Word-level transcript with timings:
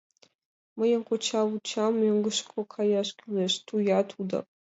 —Мыйым 0.77 1.01
кочай 1.09 1.45
вуча... 1.49 1.85
мӧҥгышкӧ 2.01 2.59
каяш 2.73 3.09
кӱлеш,— 3.17 3.53
тӱя 3.67 3.99
тудо. 4.11 4.37